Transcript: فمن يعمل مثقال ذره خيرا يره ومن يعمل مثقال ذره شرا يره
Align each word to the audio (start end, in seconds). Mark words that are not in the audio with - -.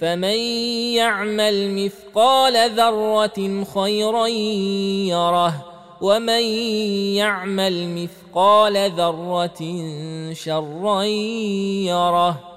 فمن 0.00 0.38
يعمل 0.94 1.84
مثقال 1.84 2.70
ذره 2.76 3.64
خيرا 3.74 4.26
يره 4.26 5.64
ومن 6.00 6.42
يعمل 7.16 7.88
مثقال 7.88 8.90
ذره 8.90 9.60
شرا 10.32 11.02
يره 11.02 12.55